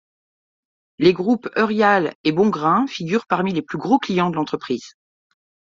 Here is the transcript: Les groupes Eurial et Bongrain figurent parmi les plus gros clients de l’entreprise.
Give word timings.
Les 0.97 1.13
groupes 1.13 1.47
Eurial 1.57 2.15
et 2.23 2.31
Bongrain 2.31 2.87
figurent 2.87 3.27
parmi 3.27 3.53
les 3.53 3.61
plus 3.61 3.77
gros 3.77 3.99
clients 3.99 4.31
de 4.31 4.35
l’entreprise. 4.35 4.95